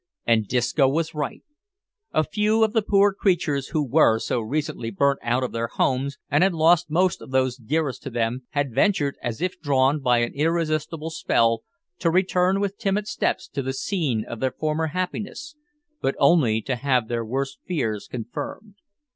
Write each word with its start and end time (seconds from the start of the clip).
And 0.25 0.47
Disco 0.47 0.87
was 0.87 1.13
right. 1.13 1.43
A 2.11 2.23
few 2.23 2.63
of 2.63 2.73
the 2.73 2.81
poor 2.81 3.13
creatures 3.13 3.67
who 3.67 3.85
were 3.85 4.17
so 4.17 4.39
recently 4.41 4.89
burnt 4.89 5.19
out 5.21 5.43
of 5.43 5.51
their 5.51 5.67
homes, 5.67 6.17
and 6.27 6.41
had 6.43 6.55
lost 6.55 6.89
most 6.89 7.21
of 7.21 7.29
those 7.29 7.55
dearest 7.55 8.01
to 8.01 8.09
them, 8.09 8.41
had 8.49 8.73
ventured, 8.73 9.15
as 9.21 9.41
if 9.43 9.61
drawn 9.61 9.99
by 9.99 10.17
an 10.23 10.33
irresistible 10.33 11.11
spell, 11.11 11.61
to 11.99 12.09
return 12.09 12.59
with 12.59 12.79
timid 12.79 13.07
steps 13.07 13.47
to 13.49 13.61
the 13.61 13.73
scene 13.73 14.25
of 14.25 14.39
their 14.39 14.49
former 14.53 14.87
happiness, 14.87 15.55
but 16.01 16.15
only 16.17 16.63
to 16.63 16.77
have 16.77 17.07
their 17.07 17.23
worst 17.23 17.59
fears 17.67 18.07
confirmed. 18.07 18.77